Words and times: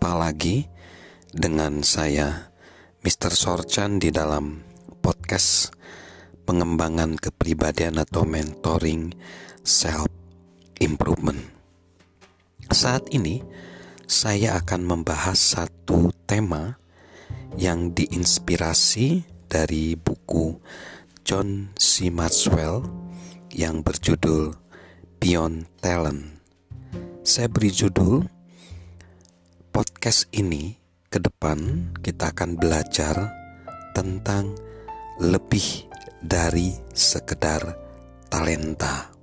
Berjumpa 0.00 0.16
lagi 0.32 0.64
dengan 1.28 1.84
saya 1.84 2.48
Mr. 3.04 3.36
Sorchan 3.36 4.00
di 4.00 4.08
dalam 4.08 4.64
podcast 5.04 5.76
pengembangan 6.48 7.20
kepribadian 7.20 8.00
atau 8.00 8.24
mentoring 8.24 9.12
self 9.60 10.08
improvement. 10.80 11.36
Saat 12.72 13.12
ini 13.12 13.44
saya 14.08 14.56
akan 14.64 14.88
membahas 14.88 15.36
satu 15.36 16.16
tema 16.24 16.80
yang 17.60 17.92
diinspirasi 17.92 19.28
dari 19.52 20.00
buku 20.00 20.56
John 21.28 21.76
C. 21.76 22.08
Maxwell 22.08 22.88
yang 23.52 23.84
berjudul 23.84 24.56
Beyond 25.20 25.68
Talent. 25.84 26.40
Saya 27.20 27.52
beri 27.52 27.68
judul 27.68 28.39
podcast 29.70 30.26
ini 30.34 30.74
ke 31.06 31.22
depan 31.22 31.90
kita 32.02 32.34
akan 32.34 32.58
belajar 32.58 33.14
tentang 33.94 34.58
lebih 35.22 35.86
dari 36.18 36.74
sekedar 36.90 37.78
talenta. 38.26 39.14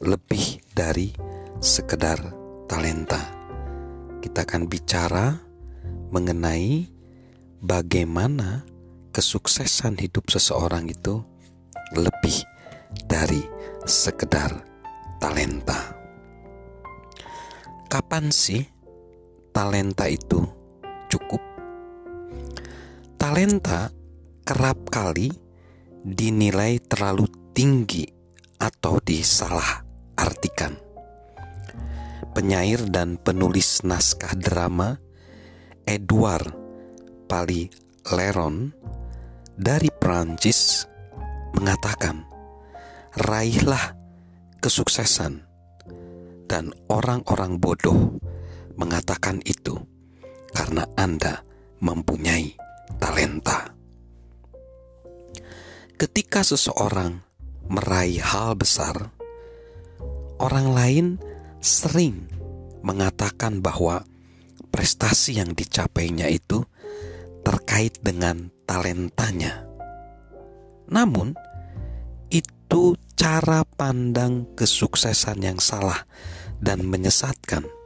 Lebih 0.00 0.60
dari 0.76 1.12
sekedar 1.60 2.20
talenta. 2.68 3.20
Kita 4.20 4.44
akan 4.44 4.62
bicara 4.68 5.36
mengenai 6.12 6.88
bagaimana 7.60 8.64
kesuksesan 9.12 9.96
hidup 10.00 10.28
seseorang 10.28 10.88
itu 10.92 11.24
lebih 11.96 12.36
dari 13.08 13.40
sekedar 13.88 14.60
talenta. 15.20 15.96
Kapan 17.90 18.30
sih 18.30 18.79
talenta 19.50 20.06
itu 20.06 20.42
cukup? 21.10 21.42
Talenta 23.18 23.90
kerap 24.46 24.88
kali 24.88 25.30
dinilai 26.00 26.80
terlalu 26.80 27.28
tinggi 27.52 28.08
atau 28.56 28.96
disalah 29.02 29.84
artikan. 30.16 30.74
Penyair 32.30 32.86
dan 32.88 33.18
penulis 33.18 33.82
naskah 33.82 34.38
drama 34.38 34.96
Edward 35.84 36.54
Leron 38.10 38.74
dari 39.54 39.92
Prancis 39.92 40.88
mengatakan, 41.54 42.26
"Raihlah 43.14 43.94
kesuksesan." 44.58 45.46
Dan 46.50 46.74
orang-orang 46.90 47.62
bodoh 47.62 48.18
mengatakan 48.80 49.44
itu 49.44 49.76
karena 50.56 50.88
Anda 50.96 51.44
mempunyai 51.84 52.56
talenta. 52.96 53.76
Ketika 56.00 56.40
seseorang 56.40 57.20
meraih 57.68 58.24
hal 58.24 58.56
besar, 58.56 59.12
orang 60.40 60.72
lain 60.72 61.06
sering 61.60 62.24
mengatakan 62.80 63.60
bahwa 63.60 64.00
prestasi 64.72 65.36
yang 65.36 65.52
dicapainya 65.52 66.32
itu 66.32 66.64
terkait 67.44 68.00
dengan 68.00 68.48
talentanya. 68.64 69.68
Namun, 70.88 71.36
itu 72.32 72.96
cara 73.14 73.62
pandang 73.76 74.48
kesuksesan 74.56 75.44
yang 75.44 75.60
salah 75.60 76.08
dan 76.58 76.88
menyesatkan. 76.88 77.79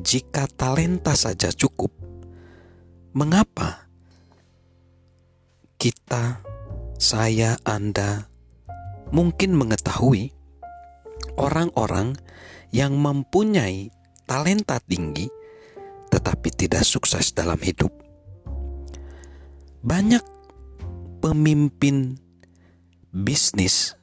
Jika 0.00 0.48
talenta 0.48 1.12
saja 1.12 1.52
cukup, 1.52 1.92
mengapa 3.12 3.92
kita 5.76 6.40
saya, 6.96 7.60
Anda 7.68 8.24
mungkin 9.12 9.52
mengetahui 9.52 10.32
orang-orang 11.36 12.16
yang 12.72 12.96
mempunyai 12.96 13.92
talenta 14.24 14.80
tinggi 14.80 15.28
tetapi 16.08 16.48
tidak 16.52 16.84
sukses 16.84 17.32
dalam 17.36 17.60
hidup. 17.60 17.92
Banyak 19.84 20.24
pemimpin 21.20 22.16
bisnis 23.12 23.96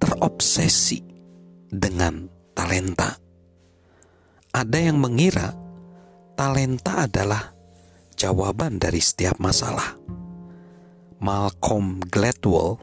terobsesi 0.00 1.04
dengan 1.68 2.28
talenta. 2.56 3.27
Ada 4.58 4.90
yang 4.90 4.98
mengira 4.98 5.54
talenta 6.34 7.06
adalah 7.06 7.54
jawaban 8.18 8.82
dari 8.82 8.98
setiap 8.98 9.38
masalah. 9.38 9.94
Malcolm 11.22 12.02
Gladwell 12.02 12.82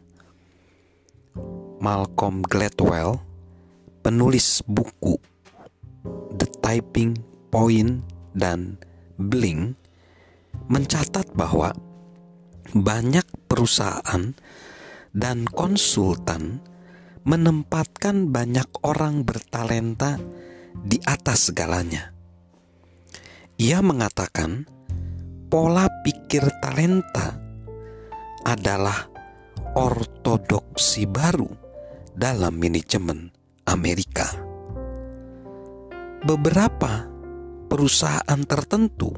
Malcolm 1.84 2.48
Gladwell 2.48 3.20
penulis 4.00 4.64
buku 4.64 5.20
The 6.40 6.48
Typing 6.64 7.20
Point 7.52 8.08
dan 8.32 8.80
Bling 9.20 9.76
mencatat 10.72 11.36
bahwa 11.36 11.76
banyak 12.72 13.28
perusahaan 13.52 14.32
dan 15.12 15.44
konsultan 15.52 16.64
menempatkan 17.28 18.32
banyak 18.32 18.72
orang 18.80 19.28
bertalenta 19.28 20.24
di 20.84 21.00
atas 21.06 21.52
segalanya. 21.52 22.12
Ia 23.56 23.80
mengatakan 23.80 24.68
pola 25.48 25.88
pikir 26.04 26.44
talenta 26.60 27.40
adalah 28.44 29.08
ortodoksi 29.80 31.08
baru 31.08 31.48
dalam 32.12 32.60
manajemen 32.60 33.32
Amerika. 33.68 34.28
Beberapa 36.26 37.08
perusahaan 37.72 38.42
tertentu 38.48 39.12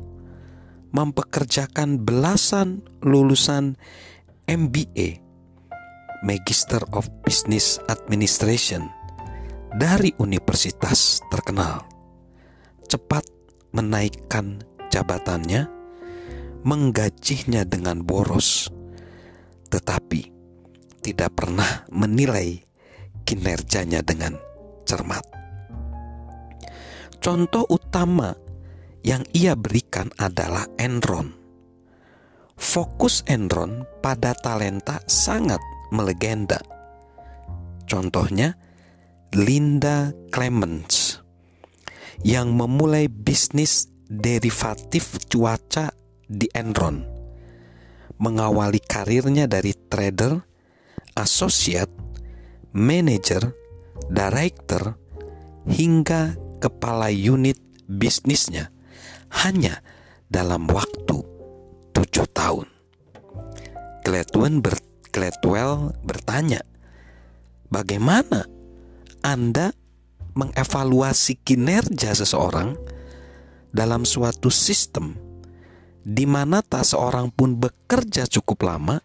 mempekerjakan 0.91 2.03
belasan 2.03 2.83
lulusan 3.03 3.77
MBA 4.47 5.19
Magister 6.25 6.81
of 6.97 7.05
Business 7.21 7.77
Administration 7.85 8.89
dari 9.77 10.09
universitas 10.17 11.21
terkenal 11.29 11.85
cepat 12.89 13.21
menaikkan 13.77 14.57
jabatannya 14.89 15.69
menggajinya 16.65 17.61
dengan 17.61 18.01
boros 18.01 18.73
tetapi 19.69 20.33
tidak 21.05 21.29
pernah 21.37 21.85
menilai 21.93 22.57
kinerjanya 23.21 24.01
dengan 24.01 24.33
cermat. 24.87 25.21
Contoh 27.21 27.67
utama 27.69 28.33
yang 29.05 29.21
ia 29.35 29.53
berikan 29.53 30.09
adalah 30.17 30.65
Enron. 30.81 31.37
Fokus 32.57 33.21
Enron 33.29 33.85
pada 34.01 34.33
talenta 34.33 35.03
sangat 35.05 35.61
melegenda. 35.93 36.57
Contohnya 37.85 38.57
Linda 39.35 40.15
Clements 40.31 41.19
yang 42.23 42.55
memulai 42.55 43.11
bisnis 43.11 43.91
derivatif 44.07 45.19
cuaca 45.27 45.91
di 46.23 46.47
Enron 46.55 47.03
mengawali 48.17 48.81
karirnya 48.81 49.45
dari 49.45 49.75
trader, 49.75 50.41
associate, 51.13 51.91
manager, 52.73 53.53
director, 54.09 54.97
hingga 55.69 56.33
kepala 56.57 57.13
unit 57.13 57.59
bisnisnya 57.85 58.73
hanya 59.43 59.83
dalam 60.31 60.65
waktu 60.71 61.21
tujuh 61.93 62.27
tahun. 62.33 62.67
Gladwell, 64.01 64.63
ber, 64.63 64.75
Gladwell 65.11 65.93
bertanya, 66.01 66.63
bagaimana 67.67 68.47
Anda 69.25 69.73
mengevaluasi 70.37 71.41
kinerja 71.41 72.13
seseorang 72.13 72.77
dalam 73.73 74.05
suatu 74.05 74.53
sistem 74.53 75.17
di 76.07 76.23
mana 76.23 76.63
tak 76.63 76.87
seorang 76.87 77.33
pun 77.33 77.59
bekerja 77.59 78.29
cukup 78.31 78.63
lama 78.63 79.03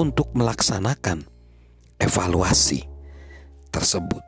untuk 0.00 0.34
melaksanakan 0.34 1.22
evaluasi 2.02 2.84
tersebut. 3.70 4.24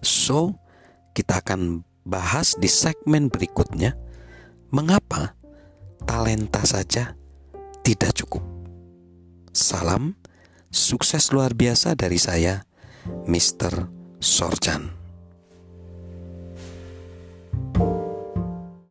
So, 0.00 0.56
kita 1.12 1.42
akan 1.42 1.82
bahas 2.06 2.56
di 2.56 2.70
segmen 2.70 3.28
berikutnya 3.28 3.98
mengapa 4.70 5.34
talenta 6.06 6.62
saja 6.64 7.18
tidak 7.84 8.14
cukup. 8.16 8.44
Salam 9.52 10.14
sukses 10.70 11.34
luar 11.34 11.52
biasa 11.52 11.98
dari 11.98 12.16
saya, 12.16 12.67
Mr. 13.26 13.86
Sorjan. 14.20 14.97